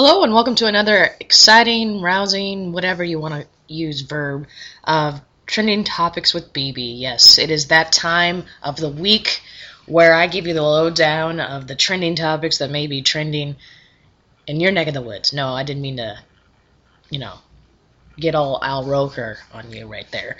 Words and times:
Hello 0.00 0.22
and 0.22 0.32
welcome 0.32 0.54
to 0.54 0.68
another 0.68 1.10
exciting, 1.18 2.00
rousing, 2.00 2.70
whatever 2.70 3.02
you 3.02 3.18
want 3.18 3.34
to 3.34 3.48
use 3.66 4.02
verb 4.02 4.46
of 4.84 5.20
trending 5.44 5.82
topics 5.82 6.32
with 6.32 6.52
BB. 6.52 7.00
Yes, 7.00 7.36
it 7.36 7.50
is 7.50 7.66
that 7.66 7.90
time 7.90 8.44
of 8.62 8.76
the 8.76 8.88
week 8.88 9.40
where 9.86 10.14
I 10.14 10.28
give 10.28 10.46
you 10.46 10.54
the 10.54 10.62
lowdown 10.62 11.40
of 11.40 11.66
the 11.66 11.74
trending 11.74 12.14
topics 12.14 12.58
that 12.58 12.70
may 12.70 12.86
be 12.86 13.02
trending 13.02 13.56
in 14.46 14.60
your 14.60 14.70
neck 14.70 14.86
of 14.86 14.94
the 14.94 15.02
woods. 15.02 15.32
No, 15.32 15.48
I 15.48 15.64
didn't 15.64 15.82
mean 15.82 15.96
to, 15.96 16.20
you 17.10 17.18
know, 17.18 17.34
get 18.16 18.36
all 18.36 18.60
Al 18.62 18.84
Roker 18.84 19.38
on 19.52 19.72
you 19.72 19.88
right 19.88 20.08
there. 20.12 20.36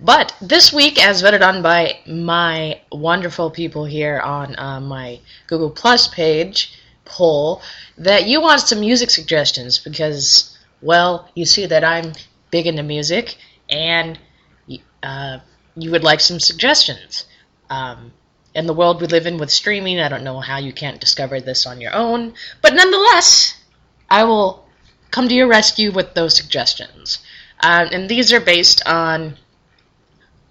But 0.00 0.34
this 0.40 0.72
week, 0.72 0.98
as 1.06 1.20
voted 1.20 1.42
on 1.42 1.60
by 1.60 1.98
my 2.06 2.80
wonderful 2.90 3.50
people 3.50 3.84
here 3.84 4.18
on 4.18 4.58
uh, 4.58 4.80
my 4.80 5.20
Google 5.48 5.68
Plus 5.68 6.08
page 6.08 6.78
poll, 7.04 7.62
that 7.98 8.26
you 8.26 8.40
want 8.40 8.60
some 8.60 8.80
music 8.80 9.10
suggestions 9.10 9.78
because, 9.78 10.56
well, 10.80 11.28
you 11.34 11.44
see 11.44 11.66
that 11.66 11.84
I'm 11.84 12.12
big 12.50 12.66
into 12.66 12.82
music 12.82 13.36
and 13.68 14.18
uh, 15.02 15.38
you 15.76 15.90
would 15.90 16.04
like 16.04 16.20
some 16.20 16.40
suggestions. 16.40 17.24
Um, 17.70 18.12
in 18.54 18.66
the 18.66 18.74
world 18.74 19.00
we 19.00 19.06
live 19.06 19.26
in 19.26 19.38
with 19.38 19.50
streaming, 19.50 19.98
I 19.98 20.08
don't 20.08 20.24
know 20.24 20.40
how 20.40 20.58
you 20.58 20.72
can't 20.72 21.00
discover 21.00 21.40
this 21.40 21.66
on 21.66 21.80
your 21.80 21.94
own, 21.94 22.34
but 22.60 22.74
nonetheless, 22.74 23.58
I 24.10 24.24
will 24.24 24.66
come 25.10 25.28
to 25.28 25.34
your 25.34 25.48
rescue 25.48 25.90
with 25.90 26.14
those 26.14 26.36
suggestions. 26.36 27.18
Uh, 27.60 27.88
and 27.90 28.08
these 28.08 28.32
are 28.32 28.40
based 28.40 28.86
on 28.86 29.36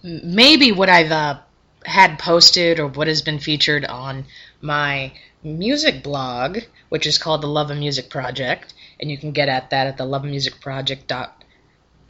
maybe 0.04 0.72
what 0.72 0.90
I've 0.90 1.12
uh, 1.12 1.40
had 1.86 2.18
posted 2.18 2.80
or 2.80 2.88
what 2.88 3.08
has 3.08 3.22
been 3.22 3.40
featured 3.40 3.86
on 3.86 4.26
my 4.62 5.14
music 5.44 6.04
blog, 6.04 6.60
which 6.90 7.06
is 7.06 7.18
called 7.18 7.42
the 7.42 7.48
Love 7.48 7.72
of 7.72 7.78
Music 7.78 8.10
Project, 8.10 8.74
and 9.00 9.10
you 9.10 9.18
can 9.18 9.32
get 9.32 9.50
at 9.50 9.72
that 9.72 9.88
at 9.88 9.98
the 9.98 10.06
Love 10.06 10.24
of 10.24 10.30
Music 10.30 10.60
Project 10.60 11.08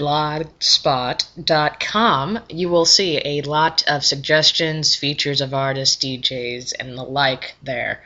blogspot.com, 0.01 2.39
you 2.49 2.69
will 2.69 2.85
see 2.85 3.21
a 3.23 3.41
lot 3.41 3.83
of 3.87 4.03
suggestions, 4.03 4.95
features 4.95 5.41
of 5.41 5.53
artists, 5.53 6.03
DJs, 6.03 6.73
and 6.79 6.97
the 6.97 7.03
like 7.03 7.53
there. 7.61 8.01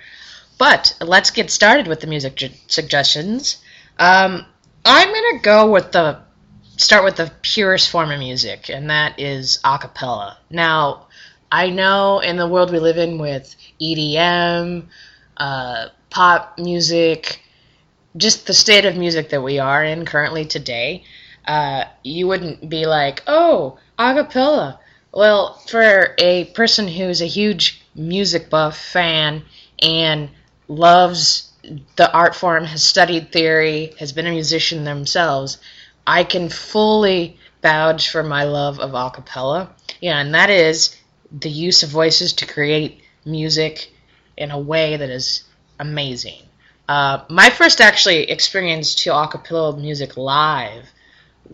But 0.57 0.97
let's 0.99 1.31
get 1.31 1.49
started 1.49 1.87
with 1.87 2.01
the 2.01 2.07
music 2.07 2.51
suggestions. 2.67 3.63
Um, 3.97 4.45
I'm 4.83 5.07
gonna 5.07 5.39
go 5.41 5.71
with 5.71 5.93
the 5.93 6.19
start 6.75 7.05
with 7.05 7.15
the 7.15 7.31
purest 7.41 7.89
form 7.89 8.11
of 8.11 8.19
music, 8.19 8.69
and 8.69 8.89
that 8.89 9.17
is 9.19 9.59
a 9.63 9.77
cappella. 9.77 10.37
Now, 10.49 11.07
I 11.49 11.69
know 11.69 12.19
in 12.19 12.35
the 12.35 12.47
world 12.47 12.71
we 12.71 12.79
live 12.79 12.97
in 12.97 13.17
with 13.17 13.55
EDM, 13.81 14.87
uh, 15.37 15.87
pop 16.09 16.57
music, 16.57 17.41
just 18.15 18.47
the 18.47 18.53
state 18.53 18.85
of 18.85 18.95
music 18.95 19.29
that 19.29 19.41
we 19.41 19.59
are 19.59 19.83
in 19.83 20.05
currently 20.05 20.45
today, 20.45 21.03
uh, 21.47 21.85
you 22.03 22.27
wouldn't 22.27 22.69
be 22.69 22.85
like, 22.85 23.23
oh, 23.27 23.77
acapella. 23.99 24.79
Well, 25.11 25.53
for 25.67 26.15
a 26.17 26.45
person 26.45 26.87
who's 26.87 27.21
a 27.21 27.27
huge 27.27 27.81
music 27.95 28.49
buff 28.49 28.77
fan 28.77 29.43
and 29.81 30.29
loves 30.67 31.51
the 31.95 32.11
art 32.11 32.35
form, 32.35 32.65
has 32.65 32.83
studied 32.83 33.31
theory, 33.31 33.93
has 33.99 34.11
been 34.11 34.27
a 34.27 34.31
musician 34.31 34.83
themselves, 34.83 35.57
I 36.05 36.23
can 36.23 36.49
fully 36.49 37.37
vouch 37.61 38.09
for 38.09 38.23
my 38.23 38.43
love 38.43 38.79
of 38.79 38.91
acapella. 38.91 39.69
Yeah, 40.01 40.19
and 40.19 40.35
that 40.35 40.49
is 40.49 40.95
the 41.31 41.49
use 41.49 41.83
of 41.83 41.89
voices 41.89 42.33
to 42.33 42.45
create 42.45 43.01
music 43.25 43.91
in 44.37 44.51
a 44.51 44.59
way 44.59 44.97
that 44.97 45.09
is 45.09 45.43
amazing. 45.79 46.41
Uh, 46.87 47.23
my 47.29 47.49
first 47.49 47.81
actually 47.81 48.29
experience 48.29 48.95
to 48.95 49.09
acapella 49.09 49.79
music 49.79 50.17
live, 50.17 50.85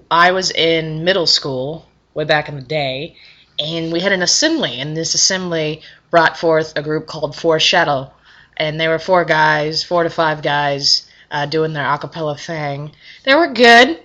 I 0.09 0.31
was 0.31 0.51
in 0.51 1.03
middle 1.03 1.27
school 1.27 1.87
way 2.13 2.25
back 2.25 2.49
in 2.49 2.55
the 2.55 2.61
day, 2.61 3.15
and 3.59 3.91
we 3.91 3.99
had 3.99 4.11
an 4.11 4.21
assembly, 4.21 4.79
and 4.79 4.95
this 4.95 5.13
assembly 5.13 5.81
brought 6.09 6.37
forth 6.37 6.73
a 6.75 6.81
group 6.81 7.07
called 7.07 7.35
Foreshadow, 7.35 8.11
and 8.57 8.79
they 8.79 8.87
were 8.87 8.99
four 8.99 9.23
guys, 9.23 9.83
four 9.83 10.03
to 10.03 10.09
five 10.09 10.41
guys, 10.41 11.07
uh, 11.29 11.45
doing 11.45 11.73
their 11.73 11.85
acapella 11.85 12.37
thing. 12.39 12.91
They 13.23 13.35
were 13.35 13.47
good, 13.47 14.01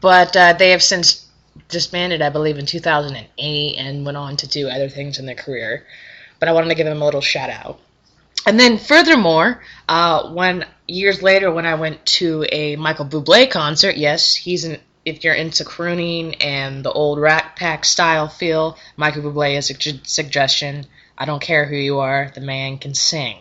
but 0.00 0.36
uh, 0.36 0.54
they 0.54 0.70
have 0.70 0.82
since 0.82 1.26
disbanded, 1.68 2.22
I 2.22 2.30
believe, 2.30 2.58
in 2.58 2.66
2008, 2.66 3.76
and 3.76 4.04
went 4.04 4.16
on 4.16 4.36
to 4.38 4.48
do 4.48 4.68
other 4.68 4.88
things 4.88 5.18
in 5.18 5.26
their 5.26 5.36
career. 5.36 5.86
But 6.38 6.48
I 6.48 6.52
wanted 6.52 6.68
to 6.68 6.74
give 6.74 6.86
them 6.86 7.02
a 7.02 7.04
little 7.04 7.20
shout 7.20 7.50
out. 7.50 7.80
And 8.46 8.60
then, 8.60 8.78
furthermore, 8.78 9.60
uh, 9.88 10.30
when 10.30 10.64
years 10.86 11.20
later, 11.20 11.50
when 11.50 11.66
I 11.66 11.74
went 11.74 12.06
to 12.06 12.46
a 12.50 12.76
Michael 12.76 13.06
Bublé 13.06 13.50
concert, 13.50 13.96
yes, 13.96 14.34
he's 14.34 14.64
an 14.64 14.78
if 15.04 15.22
you're 15.22 15.34
into 15.34 15.64
crooning 15.64 16.34
and 16.36 16.84
the 16.84 16.90
old 16.90 17.20
Rat 17.20 17.54
Pack 17.54 17.84
style 17.84 18.28
feel, 18.28 18.76
Michael 18.96 19.22
Bublé 19.22 19.56
is 19.56 19.70
a 19.70 20.00
suggestion. 20.04 20.84
I 21.16 21.24
don't 21.24 21.40
care 21.40 21.64
who 21.64 21.76
you 21.76 22.00
are, 22.00 22.32
the 22.34 22.40
man 22.40 22.78
can 22.78 22.92
sing. 22.92 23.38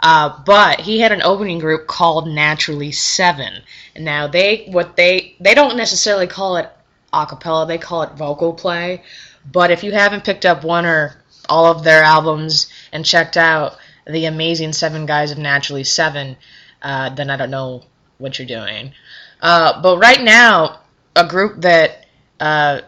Uh, 0.00 0.38
but 0.46 0.80
he 0.80 1.00
had 1.00 1.12
an 1.12 1.22
opening 1.22 1.58
group 1.58 1.88
called 1.88 2.28
Naturally 2.28 2.92
Seven. 2.92 3.62
Now 3.98 4.28
they 4.28 4.68
what 4.70 4.96
they 4.96 5.36
they 5.40 5.54
don't 5.54 5.76
necessarily 5.76 6.26
call 6.26 6.56
it 6.56 6.70
a 7.12 7.26
cappella, 7.26 7.66
they 7.66 7.78
call 7.78 8.02
it 8.02 8.12
vocal 8.12 8.54
play. 8.54 9.02
But 9.50 9.70
if 9.70 9.82
you 9.82 9.92
haven't 9.92 10.24
picked 10.24 10.46
up 10.46 10.64
one 10.64 10.86
or 10.86 11.22
all 11.48 11.66
of 11.66 11.82
their 11.82 12.02
albums 12.02 12.68
and 12.92 13.04
checked 13.04 13.36
out 13.36 13.76
the 14.10 14.26
amazing 14.26 14.72
seven 14.72 15.06
guys 15.06 15.30
of 15.30 15.38
Naturally 15.38 15.84
Seven, 15.84 16.36
uh, 16.82 17.10
then 17.10 17.30
I 17.30 17.36
don't 17.36 17.50
know 17.50 17.82
what 18.18 18.38
you're 18.38 18.46
doing. 18.46 18.92
Uh, 19.40 19.80
but 19.82 19.98
right 19.98 20.22
now, 20.22 20.80
a 21.16 21.26
group 21.26 21.62
that 21.62 22.06
uh, 22.38 22.80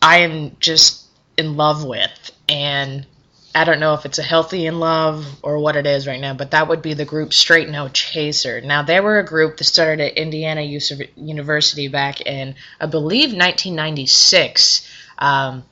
I 0.00 0.18
am 0.18 0.56
just 0.60 1.06
in 1.36 1.56
love 1.56 1.84
with, 1.84 2.30
and 2.48 3.06
I 3.54 3.64
don't 3.64 3.80
know 3.80 3.94
if 3.94 4.06
it's 4.06 4.18
a 4.18 4.22
healthy 4.22 4.66
in 4.66 4.78
love 4.78 5.26
or 5.42 5.58
what 5.58 5.76
it 5.76 5.86
is 5.86 6.06
right 6.06 6.20
now, 6.20 6.34
but 6.34 6.52
that 6.52 6.68
would 6.68 6.82
be 6.82 6.94
the 6.94 7.04
group 7.04 7.32
Straight 7.32 7.68
No 7.68 7.88
Chaser. 7.88 8.60
Now, 8.60 8.82
they 8.82 9.00
were 9.00 9.18
a 9.18 9.24
group 9.24 9.56
that 9.56 9.64
started 9.64 10.00
at 10.00 10.16
Indiana 10.16 10.62
University 10.62 11.88
back 11.88 12.20
in, 12.20 12.54
I 12.80 12.86
believe, 12.86 13.30
1996. 13.30 14.88
Um, 15.18 15.64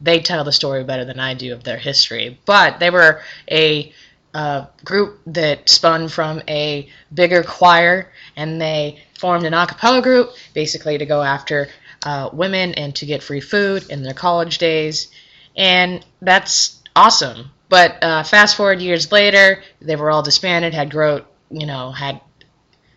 they 0.00 0.20
tell 0.20 0.44
the 0.44 0.52
story 0.52 0.84
better 0.84 1.04
than 1.04 1.20
I 1.20 1.34
do 1.34 1.52
of 1.52 1.64
their 1.64 1.78
history, 1.78 2.38
but 2.44 2.80
they 2.80 2.90
were 2.90 3.22
a 3.50 3.92
a 4.34 4.68
group 4.84 5.20
that 5.26 5.68
spun 5.68 6.08
from 6.08 6.42
a 6.48 6.88
bigger 7.12 7.42
choir, 7.42 8.10
and 8.36 8.60
they 8.60 9.02
formed 9.18 9.44
an 9.44 9.54
a 9.54 9.66
cappella 9.66 10.02
group 10.02 10.32
basically 10.54 10.98
to 10.98 11.06
go 11.06 11.22
after 11.22 11.68
uh, 12.04 12.30
women 12.32 12.74
and 12.74 12.94
to 12.96 13.06
get 13.06 13.22
free 13.22 13.40
food 13.40 13.88
in 13.90 14.02
their 14.02 14.14
college 14.14 14.58
days. 14.58 15.08
And 15.56 16.04
that's 16.20 16.80
awesome. 16.96 17.50
But 17.68 18.02
uh, 18.02 18.22
fast 18.24 18.56
forward 18.56 18.80
years 18.80 19.12
later, 19.12 19.62
they 19.80 19.96
were 19.96 20.10
all 20.10 20.22
disbanded, 20.22 20.74
had 20.74 20.90
grown, 20.90 21.24
you 21.50 21.66
know, 21.66 21.90
had 21.90 22.20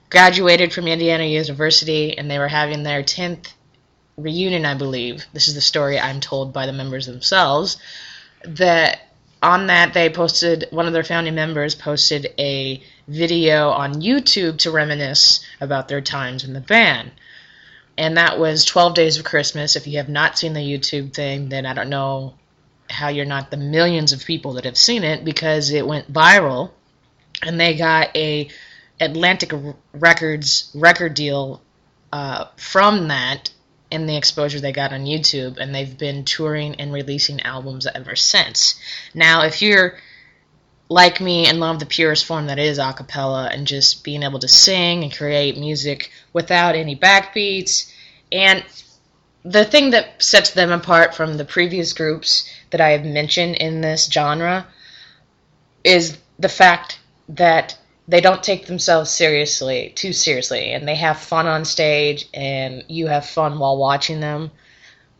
graduated 0.09 0.73
from 0.73 0.88
Indiana 0.88 1.25
University, 1.25 2.17
and 2.17 2.29
they 2.29 2.40
were 2.40 2.47
having 2.47 2.84
their 2.84 3.03
10th 3.03 3.47
reunion, 4.17 4.66
I 4.66 4.75
believe. 4.75 5.25
This 5.34 5.47
is 5.47 5.56
the 5.56 5.62
story 5.62 6.00
I'm 6.00 6.19
told 6.19 6.53
by 6.53 6.66
the 6.66 6.73
members 6.73 7.06
themselves. 7.06 7.78
That 8.46 9.00
on 9.45 9.67
that 9.67 9.94
they 9.94 10.09
posted 10.09 10.66
one 10.72 10.88
of 10.88 10.94
their 10.94 11.03
founding 11.03 11.35
members 11.35 11.75
posted 11.75 12.33
a 12.39 12.83
video 13.07 13.69
on 13.69 14.01
YouTube 14.01 14.57
to 14.57 14.72
reminisce 14.72 15.45
about 15.61 15.88
their 15.88 16.01
times 16.01 16.44
in 16.44 16.53
the 16.53 16.59
band. 16.59 17.11
And 17.95 18.17
that 18.17 18.39
was 18.39 18.66
12 18.66 18.95
Days 18.95 19.17
of 19.17 19.23
Christmas. 19.23 19.75
If 19.75 19.85
you 19.85 19.97
have 19.97 20.09
not 20.09 20.38
seen 20.38 20.53
the 20.53 20.59
YouTube 20.59 21.13
thing, 21.13 21.50
then 21.50 21.67
I 21.67 21.73
don't 21.75 21.89
know 21.89 22.34
how 22.89 23.09
you're 23.09 23.25
not 23.25 23.51
the 23.51 23.57
millions 23.57 24.13
of 24.13 24.25
people 24.25 24.53
that 24.53 24.66
have 24.66 24.78
seen 24.78 25.03
it 25.03 25.23
because 25.23 25.72
it 25.72 25.88
went 25.88 26.11
viral 26.11 26.72
and 27.44 27.59
they 27.59 27.75
got 27.75 28.16
a 28.17 28.50
Atlantic 29.00 29.53
Records 29.94 30.72
record 30.73 31.13
deal 31.13 31.61
uh, 32.11 32.46
from 32.58 33.09
that 33.09 33.52
in 33.96 34.06
the 34.06 34.18
exposure 34.18 34.59
they 34.59 34.72
got 34.72 34.94
on 34.94 35.06
YouTube, 35.06 35.58
and 35.58 35.74
they've 35.74 35.97
been 35.97 36.24
touring 36.26 36.76
and 36.76 36.94
releasing 36.94 37.42
albums 37.42 37.88
ever 37.88 38.16
since. 38.16 38.80
Now, 39.14 39.44
if 39.44 39.62
you're 39.62 39.97
like 40.88 41.20
me 41.20 41.47
and 41.47 41.59
love 41.59 41.80
the 41.80 41.86
purest 41.88 42.26
form 42.26 42.46
that 42.46 42.59
is 42.59 42.78
a 42.78 42.94
cappella 42.94 43.50
and 43.52 43.66
just 43.66 44.03
being 44.03 44.22
able 44.22 44.38
to 44.40 44.47
sing 44.47 45.02
and 45.02 45.16
create 45.16 45.58
music 45.58 46.12
without 46.32 46.76
any 46.76 46.96
backbeats, 46.96 47.92
and 48.32 48.64
the 49.44 49.66
thing 49.66 49.92
that 49.92 50.22
sets 50.22 50.52
them 50.52 50.72
apart 50.72 51.16
from 51.16 51.38
the 51.38 51.46
previous 51.46 51.94
groups 51.94 52.50
that 52.72 52.82
I 52.82 52.90
have 52.90 53.06
mentioned 53.06 53.56
in 53.56 53.82
this 53.82 54.09
genre 54.12 54.68
is 55.84 56.18
the 56.38 56.50
fact 56.50 57.00
that 57.30 57.78
they 58.07 58.22
don't 58.22 58.43
take 58.43 58.67
themselves 58.67 59.09
seriously, 59.09 59.91
too 59.96 60.13
seriously, 60.13 60.72
and 60.72 60.87
they 60.87 60.96
have 60.96 61.19
fun 61.19 61.47
on 61.47 61.66
stage, 61.66 62.28
and 62.34 62.84
you 62.87 63.07
have 63.07 63.25
fun 63.25 63.57
while 63.59 63.78
watching 63.78 64.19
them. 64.19 64.52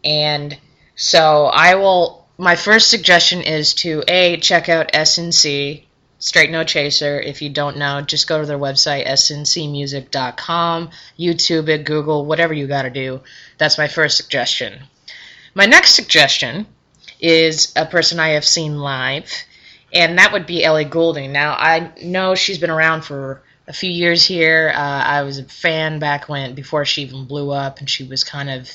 And 0.04 0.58
so 0.96 1.46
I 1.46 1.76
will. 1.76 2.26
My 2.38 2.56
first 2.56 2.90
suggestion 2.90 3.42
is 3.42 3.74
to 3.76 4.04
a 4.08 4.38
check 4.38 4.68
out 4.68 4.92
SNC 4.92 5.84
Straight 6.20 6.50
No 6.50 6.64
Chaser. 6.64 7.20
If 7.20 7.42
you 7.42 7.50
don't 7.50 7.78
know, 7.78 8.02
just 8.02 8.28
go 8.28 8.40
to 8.40 8.46
their 8.46 8.58
website, 8.58 9.08
sncmusic.com, 9.08 10.90
YouTube 11.18 11.70
it, 11.70 11.86
Google, 11.86 12.26
whatever 12.26 12.54
you 12.54 12.68
got 12.68 12.84
to 12.84 12.90
do. 12.90 13.22
That's 13.58 13.78
my 13.78 13.88
first 13.88 14.18
suggestion. 14.18 14.84
My 15.54 15.66
next 15.66 15.96
suggestion 15.96 16.68
is 17.20 17.72
a 17.76 17.86
person 17.86 18.20
I 18.20 18.30
have 18.30 18.46
seen 18.46 18.80
live, 18.80 19.32
and 19.96 20.20
that 20.20 20.34
would 20.34 20.46
be 20.46 20.64
Ellie 20.64 20.84
Goulding. 20.84 21.32
Now, 21.32 21.54
I 21.54 21.92
know 22.04 22.36
she's 22.36 22.58
been 22.58 22.70
around 22.70 23.04
for 23.04 23.42
a 23.66 23.74
few 23.74 23.90
years 23.90 24.26
here. 24.26 24.72
Uh, 24.76 24.78
I 24.78 25.24
was 25.24 25.40
a 25.40 25.46
fan 25.46 26.00
back 26.00 26.28
when, 26.28 26.54
before 26.54 26.84
she 26.84 27.04
even 27.04 27.26
blew 27.26 27.50
up, 27.50 27.80
and 27.80 27.90
she 27.90 28.04
was 28.04 28.26
kind 28.26 28.50
of 28.50 28.70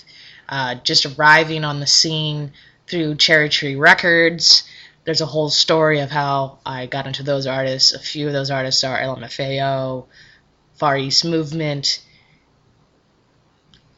uh, 0.49 0.77
just 0.77 1.05
arriving 1.05 1.63
on 1.63 1.79
the 1.79 1.87
scene 1.87 2.53
through 2.87 3.17
Cherry 3.17 3.51
Tree 3.51 3.77
Records. 3.77 4.65
There's 5.05 5.21
a 5.21 5.27
whole 5.27 5.51
story 5.51 6.01
of 6.01 6.11
how 6.11 6.59
I 6.65 6.87
got 6.87 7.07
into 7.07 7.23
those 7.23 7.47
artists. 7.47 7.93
A 7.93 7.99
few 7.99 8.27
of 8.27 8.33
those 8.33 8.51
artists 8.51 8.83
are 8.83 8.99
LMFAO, 8.99 10.07
Far 10.75 10.97
East 10.97 11.27
Movement, 11.27 12.03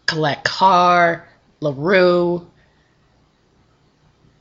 Colette 0.07 0.43
Carr, 0.43 1.29
LaRue. 1.61 2.49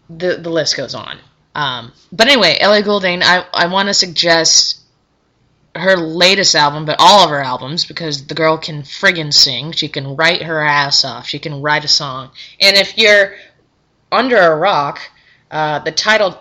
The, 0.10 0.38
the 0.38 0.50
list 0.50 0.76
goes 0.76 0.96
on. 0.96 1.20
Um, 1.54 1.92
but 2.12 2.28
anyway, 2.28 2.58
Ellie 2.60 2.82
Goulding, 2.82 3.22
I, 3.24 3.46
I 3.54 3.68
want 3.68 3.88
to 3.90 3.94
suggest 3.94 4.80
her 5.76 5.96
latest 5.96 6.56
album, 6.56 6.86
but 6.86 6.98
all 7.00 7.24
of 7.24 7.30
her 7.30 7.42
albums, 7.42 7.86
because 7.86 8.28
the 8.28 8.36
girl 8.36 8.58
can 8.58 8.84
friggin' 8.84 9.34
sing. 9.34 9.72
She 9.72 9.88
can 9.88 10.16
write 10.16 10.44
her 10.44 10.62
ass 10.62 11.06
off. 11.06 11.28
She 11.28 11.40
can 11.40 11.62
write 11.62 11.86
a 11.86 11.90
song. 11.90 12.32
And 12.60 12.78
if 12.78 12.98
you're 12.98 13.36
under 14.12 14.38
a 14.38 14.56
rock, 14.56 15.00
uh, 15.50 15.80
the 15.80 15.92
title, 15.92 16.38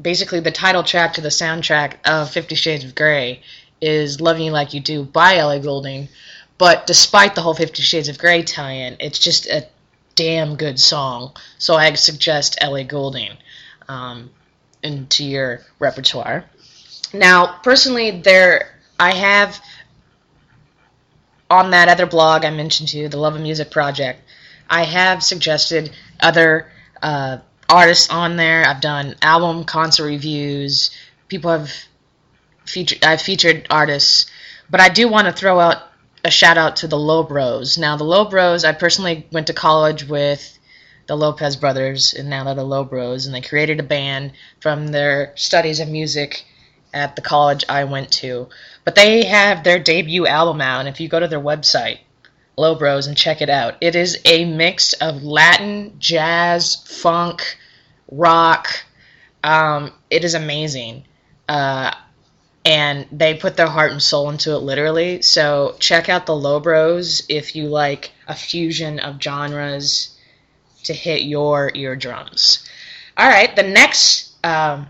basically 0.00 0.40
the 0.40 0.50
title 0.50 0.82
track 0.82 1.14
to 1.14 1.20
the 1.20 1.28
soundtrack 1.28 1.96
of 2.04 2.30
Fifty 2.30 2.54
Shades 2.54 2.84
of 2.84 2.94
Grey, 2.94 3.42
is 3.80 4.20
"Loving 4.20 4.46
You 4.46 4.52
Like 4.52 4.74
You 4.74 4.80
Do" 4.80 5.04
by 5.04 5.36
Ellie 5.36 5.60
Goulding. 5.60 6.08
But 6.56 6.86
despite 6.86 7.34
the 7.34 7.40
whole 7.42 7.54
Fifty 7.54 7.82
Shades 7.82 8.08
of 8.08 8.18
Grey 8.18 8.42
tie-in, 8.42 8.96
it's 9.00 9.18
just 9.18 9.46
a 9.46 9.66
damn 10.14 10.56
good 10.56 10.78
song. 10.78 11.34
So 11.58 11.74
I 11.74 11.92
suggest 11.94 12.58
Ellie 12.60 12.84
Goulding 12.84 13.32
um, 13.88 14.30
into 14.84 15.24
your 15.24 15.62
repertoire. 15.78 16.44
Now, 17.12 17.58
personally, 17.62 18.20
there 18.20 18.78
I 18.98 19.14
have 19.14 19.60
on 21.50 21.70
that 21.70 21.88
other 21.88 22.06
blog 22.06 22.44
I 22.44 22.50
mentioned 22.50 22.90
to 22.90 22.98
you, 22.98 23.08
the 23.08 23.16
Love 23.16 23.34
of 23.34 23.40
Music 23.40 23.70
Project. 23.70 24.20
I 24.68 24.84
have 24.84 25.22
suggested 25.22 25.92
other 26.20 26.70
uh, 27.02 27.38
artists 27.68 28.10
on 28.10 28.36
there. 28.36 28.66
I've 28.66 28.80
done 28.80 29.16
album 29.22 29.64
concert 29.64 30.04
reviews. 30.04 30.90
People 31.28 31.50
have 31.50 31.72
featured. 32.64 33.04
I've 33.04 33.22
featured 33.22 33.66
artists, 33.70 34.26
but 34.70 34.80
I 34.80 34.88
do 34.88 35.08
want 35.08 35.26
to 35.26 35.32
throw 35.32 35.60
out 35.60 35.82
a 36.24 36.30
shout 36.30 36.56
out 36.56 36.76
to 36.76 36.88
the 36.88 36.96
Lobros. 36.96 37.78
Now, 37.78 37.96
the 37.96 38.04
Lobros, 38.04 38.64
I 38.64 38.72
personally 38.72 39.26
went 39.30 39.48
to 39.48 39.52
college 39.52 40.08
with 40.08 40.58
the 41.06 41.16
Lopez 41.16 41.56
brothers, 41.56 42.14
and 42.14 42.30
now 42.30 42.44
they're 42.44 42.54
the 42.54 42.62
Lobros, 42.62 43.26
and 43.26 43.34
they 43.34 43.40
created 43.40 43.80
a 43.80 43.84
band 43.84 44.32
from 44.60 44.88
their 44.88 45.32
studies 45.36 45.80
of 45.80 45.88
music 45.88 46.44
at 46.92 47.16
the 47.16 47.22
college 47.22 47.64
I 47.68 47.84
went 47.84 48.12
to. 48.12 48.48
But 48.84 48.94
they 48.94 49.24
have 49.24 49.64
their 49.64 49.78
debut 49.78 50.26
album 50.26 50.60
out, 50.60 50.80
and 50.80 50.88
if 50.88 51.00
you 51.00 51.08
go 51.08 51.20
to 51.20 51.28
their 51.28 51.40
website, 51.40 51.98
Lobros, 52.56 53.06
and 53.08 53.16
check 53.16 53.42
it 53.42 53.50
out, 53.50 53.76
it 53.80 53.96
is 53.96 54.20
a 54.24 54.44
mix 54.44 54.92
of 54.94 55.22
Latin, 55.22 55.96
jazz, 55.98 56.76
funk, 56.86 57.58
rock. 58.10 58.68
Um, 59.42 59.92
it 60.08 60.24
is 60.24 60.34
amazing. 60.34 61.04
Uh, 61.48 61.92
and 62.64 63.06
they 63.12 63.34
put 63.34 63.56
their 63.56 63.66
heart 63.66 63.92
and 63.92 64.02
soul 64.02 64.30
into 64.30 64.54
it 64.54 64.58
literally. 64.58 65.20
So 65.20 65.76
check 65.80 66.08
out 66.08 66.24
the 66.24 66.32
Lobros 66.32 67.26
if 67.28 67.56
you 67.56 67.64
like 67.68 68.12
a 68.26 68.34
fusion 68.34 69.00
of 69.00 69.20
genres 69.20 70.13
to 70.84 70.92
hit 70.92 71.22
your 71.22 71.70
eardrums. 71.74 72.68
All 73.16 73.28
right, 73.28 73.54
the 73.54 73.62
next 73.62 74.32
um, 74.44 74.88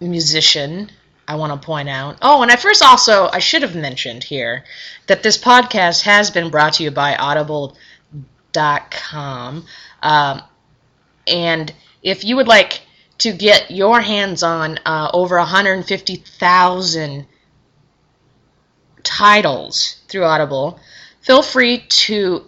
musician 0.00 0.90
I 1.26 1.36
want 1.36 1.60
to 1.60 1.66
point 1.66 1.88
out. 1.88 2.18
Oh, 2.22 2.42
and 2.42 2.50
I 2.50 2.56
first 2.56 2.82
also 2.82 3.28
I 3.28 3.38
should 3.38 3.62
have 3.62 3.74
mentioned 3.74 4.24
here 4.24 4.64
that 5.06 5.22
this 5.22 5.38
podcast 5.38 6.02
has 6.02 6.30
been 6.30 6.50
brought 6.50 6.74
to 6.74 6.82
you 6.82 6.90
by 6.90 7.16
Audible.com, 7.16 7.76
um, 10.02 10.42
and 11.26 11.72
if 12.02 12.24
you 12.24 12.36
would 12.36 12.48
like 12.48 12.82
to 13.18 13.32
get 13.32 13.70
your 13.70 14.00
hands 14.00 14.42
on 14.42 14.78
uh, 14.84 15.10
over 15.14 15.38
150,000 15.38 17.26
titles 19.02 19.96
through 20.08 20.24
Audible, 20.24 20.78
feel 21.20 21.42
free 21.42 21.78
to 21.88 22.44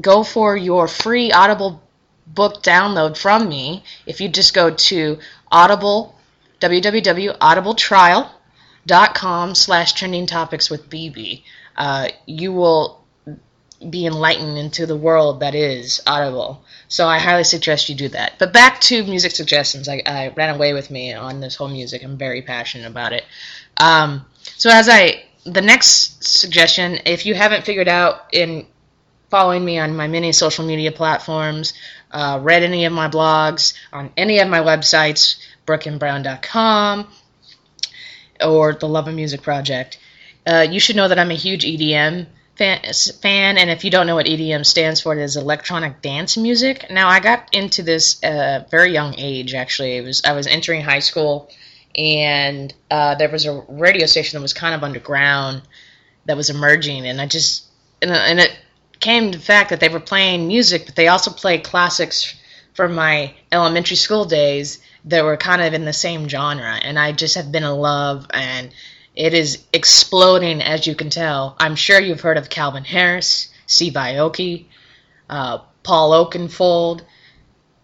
go 0.00 0.22
for 0.22 0.56
your 0.56 0.88
free 0.88 1.32
Audible 1.32 1.82
book 2.26 2.62
download 2.62 3.16
from 3.16 3.48
me 3.48 3.82
if 4.06 4.20
you 4.20 4.28
just 4.28 4.54
go 4.54 4.70
to 4.70 5.18
Audible 5.50 6.14
www.audibletrial.com 6.60 9.54
slash 9.54 9.92
trending 9.92 10.26
topics 10.26 10.68
with 10.70 10.90
BB. 10.90 11.42
Uh, 11.76 12.08
you 12.26 12.52
will 12.52 12.98
be 13.88 14.06
enlightened 14.06 14.58
into 14.58 14.84
the 14.86 14.96
world 14.96 15.38
that 15.40 15.54
is 15.54 16.02
Audible. 16.06 16.64
So 16.88 17.06
I 17.06 17.20
highly 17.20 17.44
suggest 17.44 17.88
you 17.88 17.94
do 17.94 18.08
that. 18.08 18.32
But 18.38 18.52
back 18.52 18.80
to 18.82 19.02
music 19.04 19.30
suggestions. 19.32 19.88
I, 19.88 20.02
I 20.04 20.28
ran 20.36 20.54
away 20.54 20.72
with 20.72 20.90
me 20.90 21.14
on 21.14 21.40
this 21.40 21.54
whole 21.54 21.68
music. 21.68 22.02
I'm 22.02 22.18
very 22.18 22.42
passionate 22.42 22.88
about 22.88 23.12
it. 23.12 23.24
Um, 23.76 24.26
so 24.56 24.70
as 24.70 24.88
I 24.88 25.22
the 25.44 25.62
next 25.62 26.24
suggestion, 26.24 26.98
if 27.06 27.24
you 27.24 27.34
haven't 27.34 27.64
figured 27.64 27.86
out 27.88 28.26
in 28.32 28.66
following 29.30 29.64
me 29.64 29.78
on 29.78 29.96
my 29.96 30.08
many 30.08 30.32
social 30.32 30.64
media 30.64 30.92
platforms, 30.92 31.74
uh, 32.10 32.38
read 32.42 32.62
any 32.62 32.84
of 32.84 32.92
my 32.92 33.08
blogs, 33.08 33.74
on 33.92 34.10
any 34.16 34.38
of 34.38 34.48
my 34.48 34.60
websites, 34.60 35.38
brookandbrown.com 35.66 37.06
or 38.40 38.72
the 38.72 38.88
Love 38.88 39.08
of 39.08 39.14
Music 39.14 39.42
Project. 39.42 39.98
Uh, 40.46 40.66
you 40.68 40.80
should 40.80 40.96
know 40.96 41.08
that 41.08 41.18
I'm 41.18 41.30
a 41.30 41.34
huge 41.34 41.64
EDM 41.64 42.26
fan, 42.56 43.58
and 43.58 43.70
if 43.70 43.84
you 43.84 43.90
don't 43.90 44.06
know 44.06 44.16
what 44.16 44.26
EDM 44.26 44.64
stands 44.66 45.00
for, 45.00 45.16
it 45.16 45.22
is 45.22 45.36
electronic 45.36 46.02
dance 46.02 46.36
music. 46.36 46.86
Now, 46.90 47.08
I 47.08 47.20
got 47.20 47.48
into 47.52 47.82
this 47.82 48.22
at 48.24 48.32
a 48.32 48.66
very 48.68 48.92
young 48.92 49.14
age. 49.18 49.54
Actually, 49.54 49.96
it 49.96 50.04
was 50.04 50.22
I 50.24 50.32
was 50.32 50.46
entering 50.46 50.82
high 50.82 50.98
school, 51.00 51.50
and 51.94 52.72
uh, 52.90 53.14
there 53.16 53.28
was 53.28 53.46
a 53.46 53.62
radio 53.68 54.06
station 54.06 54.38
that 54.38 54.42
was 54.42 54.54
kind 54.54 54.74
of 54.74 54.82
underground 54.82 55.62
that 56.24 56.36
was 56.36 56.50
emerging, 56.50 57.06
and 57.06 57.20
I 57.20 57.26
just 57.26 57.64
and, 58.02 58.10
and 58.10 58.40
it 58.40 58.56
came 59.00 59.32
to 59.32 59.38
the 59.38 59.44
fact 59.44 59.70
that 59.70 59.80
they 59.80 59.88
were 59.88 60.00
playing 60.00 60.48
music, 60.48 60.86
but 60.86 60.96
they 60.96 61.08
also 61.08 61.30
played 61.30 61.64
classics 61.64 62.34
from 62.74 62.94
my 62.94 63.34
elementary 63.50 63.96
school 63.96 64.24
days 64.24 64.80
that 65.04 65.24
were 65.24 65.36
kind 65.36 65.62
of 65.62 65.74
in 65.74 65.84
the 65.84 65.92
same 65.92 66.28
genre, 66.28 66.78
and 66.82 66.98
I 66.98 67.12
just 67.12 67.34
have 67.34 67.50
been 67.50 67.64
in 67.64 67.70
love, 67.70 68.26
and 68.30 68.70
it 69.16 69.34
is 69.34 69.64
exploding 69.72 70.62
as 70.62 70.86
you 70.86 70.94
can 70.94 71.10
tell. 71.10 71.56
I'm 71.58 71.76
sure 71.76 72.00
you've 72.00 72.20
heard 72.20 72.36
of 72.36 72.50
Calvin 72.50 72.84
Harris, 72.84 73.48
Steve 73.66 73.94
Aoki, 73.94 74.66
uh, 75.28 75.58
Paul 75.82 76.12
Oakenfold, 76.12 77.02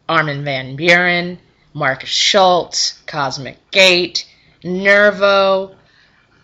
Armin 0.08 0.44
van 0.44 0.76
Buuren, 0.76 1.38
Markus 1.72 2.08
Schulz, 2.08 3.00
Cosmic 3.06 3.70
Gate, 3.70 4.26
Nervo. 4.62 5.74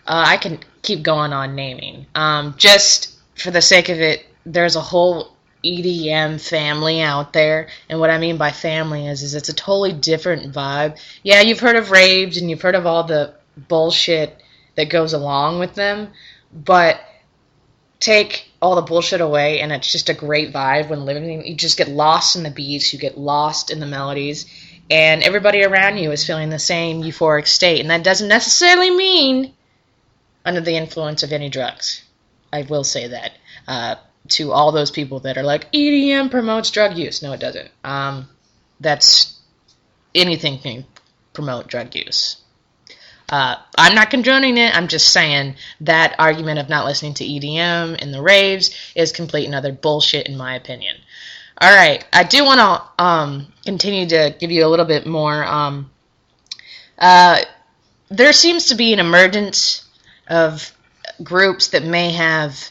Uh, 0.07 0.25
I 0.27 0.37
can 0.39 0.59
keep 0.83 1.03
going 1.03 1.33
on 1.33 1.55
naming. 1.55 2.07
Um, 2.15 2.55
just 2.57 3.17
for 3.37 3.51
the 3.51 3.63
sake 3.63 3.89
of 3.89 4.01
it, 4.01 4.27
there's 4.45 4.77
a 4.77 4.81
whole 4.81 5.37
EDM 5.65 6.41
family 6.41 7.01
out 7.01 7.33
there. 7.33 7.69
And 7.89 8.01
what 8.01 8.11
I 8.11 8.19
mean 8.19 8.37
by 8.37 8.51
family 8.51 9.07
is, 9.07 9.23
is 9.23 9.35
it's 9.35 9.49
a 9.49 9.55
totally 9.55 9.93
different 9.93 10.53
vibe. 10.53 10.99
Yeah, 11.23 11.41
you've 11.41 11.61
heard 11.61 11.77
of 11.77 11.91
raves 11.91 12.37
and 12.37 12.51
you've 12.51 12.63
heard 12.63 12.75
of 12.75 12.87
all 12.87 13.05
the 13.05 13.35
bullshit 13.57 14.43
that 14.77 14.91
goes 14.91 15.13
along 15.13 15.59
with 15.59 15.75
them, 15.75 16.09
but 16.53 17.01
take 17.99 18.51
all 18.63 18.77
the 18.77 18.83
bullshit 18.83 19.21
away 19.21 19.61
and 19.61 19.73
it's 19.73 19.93
just 19.93 20.09
a 20.09 20.15
great 20.15 20.53
vibe 20.53 20.89
when 20.89 21.05
living. 21.05 21.47
You 21.47 21.55
just 21.55 21.77
get 21.77 21.89
lost 21.89 22.37
in 22.37 22.43
the 22.43 22.51
beats, 22.51 22.93
you 22.93 22.99
get 22.99 23.19
lost 23.19 23.71
in 23.71 23.81
the 23.81 23.87
melodies, 23.87 24.47
and 24.91 25.23
everybody 25.23 25.63
around 25.63 25.99
you 25.99 26.11
is 26.11 26.27
feeling 26.27 26.49
the 26.49 26.59
same 26.59 27.03
euphoric 27.03 27.47
state. 27.47 27.81
And 27.81 27.91
that 27.91 28.03
doesn't 28.03 28.29
necessarily 28.29 28.91
mean 28.91 29.53
under 30.45 30.61
the 30.61 30.77
influence 30.77 31.23
of 31.23 31.33
any 31.33 31.49
drugs. 31.51 32.03
I 32.53 32.63
will 32.63 32.85
say 32.85 33.09
that. 33.09 33.33
Uh, 33.69 33.97
to 34.31 34.53
all 34.53 34.73
those 34.73 34.91
people 34.91 35.21
that 35.21 35.37
are 35.37 35.43
like 35.43 35.71
EDM 35.73 36.31
promotes 36.31 36.71
drug 36.71 36.97
use. 36.97 37.23
No, 37.23 37.33
it 37.33 37.41
doesn't. 37.41 37.71
Um, 37.85 38.29
that's 38.81 39.39
anything 40.15 40.59
can 40.59 40.87
promote 41.33 41.69
drug 41.69 41.95
use. 41.95 42.37
Uh, 43.29 43.57
I'm 43.79 43.95
not 43.95 44.11
condoning 44.11 44.59
it. 44.59 44.75
I'm 44.75 44.89
just 44.89 45.13
saying 45.13 45.55
that 45.83 46.17
argument 46.19 46.59
of 46.59 46.69
not 46.69 46.85
listening 46.85 47.15
to 47.15 47.25
EDM 47.25 48.01
in 48.03 48.11
the 48.11 48.21
raves 48.21 48.93
is 48.97 49.13
complete 49.13 49.47
and 49.47 49.55
utter 49.55 49.73
bullshit, 49.73 50.27
in 50.27 50.37
my 50.37 50.57
opinion. 50.57 50.97
All 51.61 51.73
right, 51.73 52.05
I 52.13 52.25
do 52.25 52.45
want 52.45 52.59
to 52.59 53.05
um, 53.05 53.53
continue 53.65 54.09
to 54.09 54.35
give 54.41 54.51
you 54.51 54.67
a 54.67 54.69
little 54.69 54.87
bit 54.87 55.07
more. 55.07 55.45
Um, 55.45 55.91
uh, 56.99 57.41
there 58.09 58.33
seems 58.33 58.67
to 58.67 58.75
be 58.75 58.93
an 58.93 58.99
emergence 58.99 59.85
of 60.27 60.73
groups 61.23 61.69
that 61.69 61.85
may 61.85 62.11
have 62.13 62.71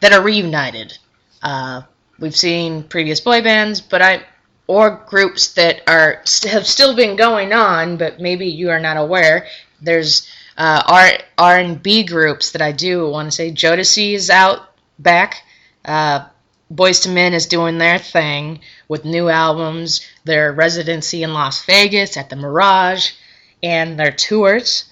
that 0.00 0.12
are 0.12 0.22
reunited. 0.22 0.98
Uh, 1.42 1.82
we've 2.18 2.36
seen 2.36 2.82
previous 2.82 3.20
boy 3.20 3.42
bands, 3.42 3.80
but 3.80 4.02
I 4.02 4.24
or 4.66 5.04
groups 5.08 5.54
that 5.54 5.82
are 5.88 6.22
have 6.48 6.66
still 6.66 6.94
been 6.94 7.16
going 7.16 7.52
on, 7.52 7.96
but 7.96 8.20
maybe 8.20 8.46
you 8.46 8.70
are 8.70 8.78
not 8.78 8.96
aware. 8.96 9.48
There's 9.82 10.28
uh, 10.56 10.82
R 10.86 11.10
R 11.38 11.58
and 11.58 11.82
B 11.82 12.04
groups 12.04 12.52
that 12.52 12.62
I 12.62 12.72
do 12.72 13.08
want 13.08 13.26
to 13.26 13.32
say. 13.32 13.50
Jodeci 13.50 14.12
is 14.14 14.30
out 14.30 14.60
back. 14.98 15.42
Uh, 15.84 16.26
Boyz 16.72 17.04
II 17.04 17.14
Men 17.14 17.34
is 17.34 17.46
doing 17.46 17.78
their 17.78 17.98
thing 17.98 18.60
with 18.86 19.04
new 19.04 19.28
albums, 19.28 20.06
their 20.24 20.52
residency 20.52 21.24
in 21.24 21.32
Las 21.32 21.64
Vegas 21.64 22.16
at 22.16 22.30
the 22.30 22.36
Mirage, 22.36 23.10
and 23.62 23.98
their 23.98 24.12
tours. 24.12 24.84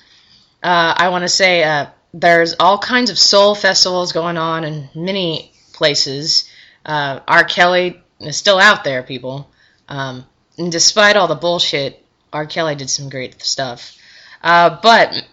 Uh, 0.60 0.94
I 0.96 1.10
want 1.10 1.22
to 1.22 1.28
say 1.28 1.62
uh, 1.62 1.86
there's 2.12 2.54
all 2.58 2.78
kinds 2.78 3.10
of 3.10 3.18
soul 3.18 3.54
festivals 3.54 4.10
going 4.10 4.36
on 4.36 4.64
in 4.64 4.88
many 4.94 5.52
places. 5.78 6.50
Uh, 6.84 7.20
R. 7.26 7.44
Kelly 7.44 8.02
is 8.20 8.36
still 8.36 8.58
out 8.58 8.84
there, 8.84 9.02
people. 9.02 9.48
Um, 9.88 10.26
and 10.58 10.70
despite 10.70 11.16
all 11.16 11.28
the 11.28 11.34
bullshit, 11.36 12.04
R. 12.32 12.44
Kelly 12.46 12.74
did 12.74 12.90
some 12.90 13.08
great 13.08 13.40
stuff. 13.42 13.96
Uh, 14.42 14.78
but 14.82 15.24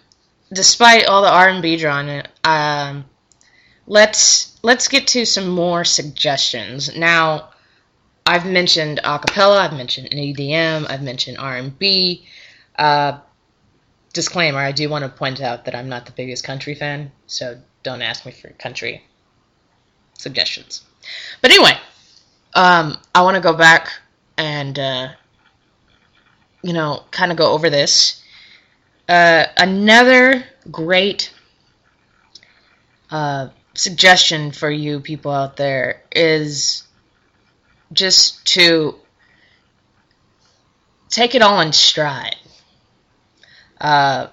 despite 0.52 1.06
all 1.06 1.22
the 1.22 1.30
R&B 1.30 1.76
drama, 1.76 2.24
um, 2.44 3.04
let's 3.86 4.56
let's 4.62 4.88
get 4.88 5.08
to 5.08 5.26
some 5.26 5.48
more 5.48 5.84
suggestions. 5.84 6.96
Now, 6.96 7.50
I've 8.24 8.46
mentioned 8.46 9.00
acapella, 9.04 9.58
I've 9.58 9.76
mentioned 9.76 10.08
EDM, 10.10 10.88
I've 10.88 11.02
mentioned 11.02 11.38
R&B. 11.38 12.26
Uh, 12.78 13.18
disclaimer: 14.12 14.58
I 14.58 14.72
do 14.72 14.88
want 14.88 15.04
to 15.04 15.08
point 15.08 15.40
out 15.40 15.64
that 15.64 15.74
I'm 15.74 15.88
not 15.88 16.06
the 16.06 16.12
biggest 16.12 16.44
country 16.44 16.74
fan, 16.74 17.12
so 17.26 17.60
don't 17.82 18.02
ask 18.02 18.24
me 18.24 18.32
for 18.32 18.48
country 18.50 19.02
suggestions. 20.18 20.82
But 21.40 21.50
anyway, 21.50 21.78
um, 22.54 22.96
I 23.14 23.22
want 23.22 23.36
to 23.36 23.40
go 23.40 23.52
back 23.52 23.90
and 24.36 24.78
uh, 24.78 25.08
you 26.62 26.72
know 26.72 27.02
kind 27.10 27.30
of 27.30 27.38
go 27.38 27.52
over 27.52 27.70
this. 27.70 28.22
Uh, 29.08 29.44
another 29.56 30.44
great 30.70 31.32
uh, 33.10 33.48
suggestion 33.74 34.50
for 34.50 34.70
you 34.70 35.00
people 35.00 35.30
out 35.30 35.56
there 35.56 36.02
is 36.10 36.82
just 37.92 38.44
to 38.46 38.96
take 41.08 41.34
it 41.34 41.42
all 41.42 41.60
in 41.60 41.72
stride 41.72 42.36
uh, 43.80 44.26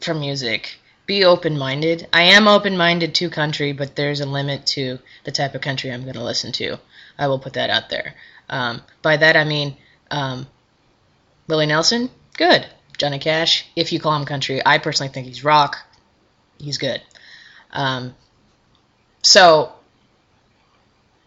for 0.00 0.14
music. 0.14 0.78
Be 1.06 1.24
open 1.24 1.58
minded. 1.58 2.08
I 2.12 2.22
am 2.22 2.48
open 2.48 2.76
minded 2.76 3.14
to 3.16 3.28
country, 3.28 3.72
but 3.72 3.94
there's 3.94 4.20
a 4.20 4.26
limit 4.26 4.66
to 4.68 4.98
the 5.24 5.32
type 5.32 5.54
of 5.54 5.60
country 5.60 5.92
I'm 5.92 6.02
going 6.02 6.14
to 6.14 6.24
listen 6.24 6.52
to. 6.52 6.78
I 7.18 7.28
will 7.28 7.38
put 7.38 7.54
that 7.54 7.70
out 7.70 7.90
there. 7.90 8.14
Um, 8.48 8.82
by 9.02 9.16
that 9.18 9.36
I 9.36 9.44
mean 9.44 9.76
um, 10.10 10.46
Willie 11.48 11.66
Nelson, 11.66 12.10
good. 12.36 12.66
Johnny 12.96 13.18
Cash, 13.18 13.66
if 13.76 13.92
you 13.92 14.00
call 14.00 14.16
him 14.16 14.24
country, 14.24 14.62
I 14.64 14.78
personally 14.78 15.12
think 15.12 15.26
he's 15.26 15.44
rock. 15.44 15.78
He's 16.58 16.78
good. 16.78 17.02
Um, 17.72 18.14
so, 19.22 19.72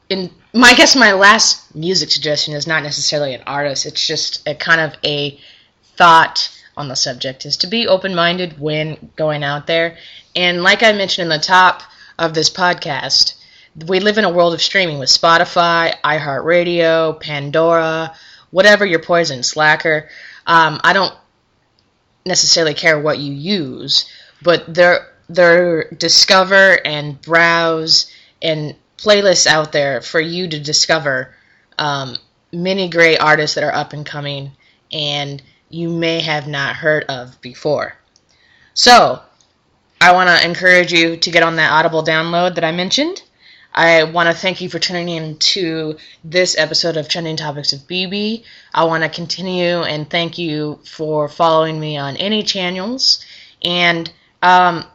in 0.10 0.32
my 0.54 0.74
guess, 0.78 0.96
my 0.96 1.14
last 1.14 1.76
music 1.76 2.10
suggestion 2.10 2.54
is 2.54 2.68
not 2.68 2.84
necessarily 2.84 3.34
an 3.34 3.44
artist. 3.46 3.86
It's 3.86 4.06
just 4.06 4.48
a 4.48 4.56
kind 4.56 4.82
of 4.82 4.96
a 5.04 5.40
thought 5.98 6.57
on 6.78 6.88
the 6.88 6.96
subject. 6.96 7.46
Is 7.46 7.58
to 7.58 7.68
be 7.68 7.88
open-minded 7.88 8.60
when 8.60 9.12
going 9.16 9.44
out 9.44 9.68
there. 9.68 9.98
And 10.36 10.64
like 10.64 10.84
I 10.84 10.94
mentioned 10.94 11.32
in 11.32 11.38
the 11.38 11.44
top 11.44 11.82
of 12.18 12.34
this 12.34 12.50
podcast, 12.50 13.34
we 13.88 14.00
live 14.00 14.18
in 14.18 14.26
a 14.26 14.32
world 14.32 14.54
of 14.54 14.62
streaming 14.62 14.98
with 14.98 15.10
Spotify, 15.10 15.94
iHeartRadio, 16.04 17.20
Pandora, 17.20 18.16
whatever 18.50 18.86
your 18.86 19.00
poison, 19.00 19.44
Slacker. 19.44 20.10
Um, 20.46 20.80
I 20.84 20.94
don't 20.94 21.14
necessarily 22.26 22.74
care 22.74 23.00
what 23.00 23.20
you 23.20 23.34
use, 23.34 24.10
but 24.42 24.74
there 24.74 25.08
there 25.30 25.90
discover 25.90 26.80
and 26.86 27.22
browse 27.22 28.12
and 28.42 28.76
playlists 28.98 29.46
out 29.46 29.72
there 29.72 30.02
for 30.02 30.20
you 30.20 30.48
to 30.48 30.60
discover 30.60 31.34
um, 31.78 32.16
many 32.52 32.90
great 32.90 33.18
artists 33.18 33.56
that 33.56 33.64
are 33.64 33.74
up 33.74 33.94
and 33.94 34.06
coming 34.06 34.52
and 34.92 35.42
you 35.70 35.90
may 35.90 36.22
have 36.22 36.48
not 36.48 36.76
heard 36.76 37.04
of 37.06 37.40
before. 37.42 37.96
So, 38.74 39.22
I 40.00 40.12
want 40.14 40.30
to 40.30 40.46
encourage 40.46 40.94
you 40.94 41.18
to 41.18 41.32
get 41.32 41.44
on 41.44 41.56
that 41.56 41.72
Audible 41.72 42.04
download 42.04 42.56
that 42.56 42.64
I 42.64 42.72
mentioned. 42.72 43.22
I 43.74 44.04
want 44.04 44.28
to 44.28 44.34
thank 44.34 44.62
you 44.62 44.70
for 44.70 44.80
tuning 44.80 45.10
in 45.10 45.38
to 45.38 45.98
this 46.24 46.58
episode 46.58 46.98
of 46.98 47.08
Trending 47.08 47.38
Topics 47.38 47.74
of 47.74 47.82
BB. 47.82 48.44
I 48.74 48.86
want 48.86 49.04
to 49.04 49.10
continue 49.10 49.82
and 49.82 50.10
thank 50.10 50.38
you 50.38 50.80
for 50.84 51.28
following 51.30 51.80
me 51.80 51.98
on 51.98 52.18
any 52.18 52.42
channels. 52.44 53.24
And 53.62 54.12
um, 54.42 54.86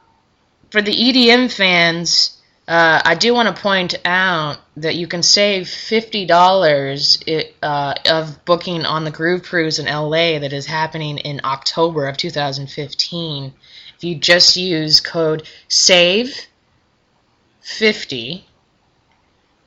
for 0.70 0.82
the 0.82 0.92
EDM 0.92 1.52
fans, 1.52 2.41
uh, 2.68 3.02
I 3.04 3.16
do 3.16 3.34
want 3.34 3.54
to 3.54 3.60
point 3.60 3.96
out 4.04 4.58
that 4.76 4.94
you 4.94 5.08
can 5.08 5.22
save 5.22 5.66
$50 5.66 7.50
uh, 7.62 7.94
of 8.08 8.44
booking 8.44 8.86
on 8.86 9.04
the 9.04 9.10
Groove 9.10 9.42
Cruise 9.42 9.80
in 9.80 9.86
LA 9.86 10.38
that 10.38 10.52
is 10.52 10.66
happening 10.66 11.18
in 11.18 11.40
October 11.44 12.06
of 12.06 12.16
2015 12.16 13.52
if 13.96 14.04
you 14.04 14.14
just 14.14 14.56
use 14.56 15.00
code 15.00 15.48
SAVE50 15.68 18.44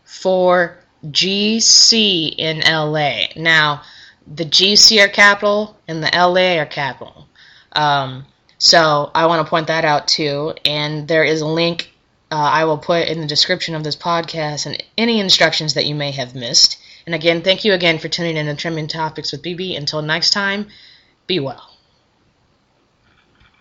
for 0.05 0.77
GC 1.05 2.33
in 2.37 2.61
LA. 2.61 3.25
Now, 3.35 3.81
the 4.25 4.45
GC 4.45 5.03
are 5.03 5.09
capital 5.09 5.77
and 5.87 6.01
the 6.01 6.09
LA 6.13 6.59
are 6.59 6.65
capital. 6.65 7.27
Um, 7.73 8.25
so 8.57 9.11
I 9.13 9.27
want 9.27 9.45
to 9.45 9.49
point 9.49 9.67
that 9.67 9.83
out 9.83 10.07
too. 10.07 10.53
And 10.63 11.05
there 11.07 11.25
is 11.25 11.41
a 11.41 11.45
link 11.45 11.91
uh, 12.35 12.49
I 12.51 12.65
will 12.65 12.77
put 12.77 13.07
in 13.07 13.21
the 13.21 13.27
description 13.27 13.75
of 13.75 13.85
this 13.85 13.95
podcast 13.95 14.65
and 14.65 14.83
any 14.97 15.21
instructions 15.21 15.75
that 15.75 15.85
you 15.85 15.95
may 15.95 16.11
have 16.11 16.35
missed. 16.35 16.77
And 17.05 17.15
again, 17.15 17.41
thank 17.41 17.63
you 17.63 17.71
again 17.71 17.97
for 17.97 18.09
tuning 18.09 18.35
in 18.35 18.47
to 18.47 18.55
Trending 18.55 18.87
Topics 18.87 19.31
with 19.31 19.41
BB. 19.41 19.77
Until 19.77 20.01
next 20.01 20.31
time, 20.31 20.67
be 21.27 21.39
well. 21.39 21.74